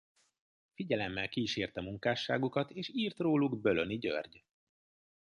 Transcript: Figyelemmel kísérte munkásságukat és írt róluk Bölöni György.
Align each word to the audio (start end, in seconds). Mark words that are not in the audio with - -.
Figyelemmel 0.73 1.29
kísérte 1.29 1.81
munkásságukat 1.81 2.71
és 2.71 2.89
írt 2.93 3.19
róluk 3.19 3.61
Bölöni 3.61 3.97
György. 3.97 4.43